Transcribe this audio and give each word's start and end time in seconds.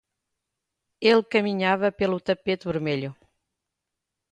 Ele 0.99 1.21
caminhava 1.21 1.91
pelo 1.91 2.19
tapete 2.19 2.65
vermelho. 2.65 3.15